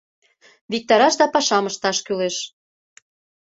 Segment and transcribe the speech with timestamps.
[0.71, 2.35] —Виктараш да пашам ышташ кӱлеш.